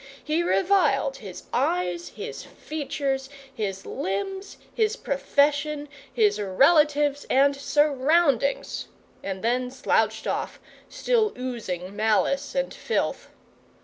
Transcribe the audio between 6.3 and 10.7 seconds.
relatives and surroundings; and then slouched off,